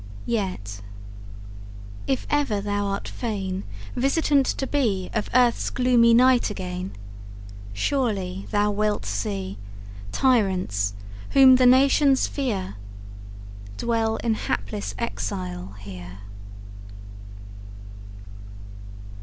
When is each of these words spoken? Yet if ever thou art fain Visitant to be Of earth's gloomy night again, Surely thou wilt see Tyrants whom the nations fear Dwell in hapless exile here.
Yet 0.25 0.81
if 2.07 2.25
ever 2.31 2.59
thou 2.59 2.87
art 2.87 3.07
fain 3.07 3.65
Visitant 3.95 4.47
to 4.47 4.65
be 4.65 5.11
Of 5.13 5.29
earth's 5.31 5.69
gloomy 5.69 6.11
night 6.15 6.49
again, 6.49 6.93
Surely 7.71 8.47
thou 8.49 8.71
wilt 8.71 9.05
see 9.05 9.59
Tyrants 10.11 10.95
whom 11.33 11.57
the 11.57 11.67
nations 11.67 12.25
fear 12.25 12.77
Dwell 13.77 14.15
in 14.23 14.33
hapless 14.33 14.95
exile 14.97 15.75
here. 15.81 16.17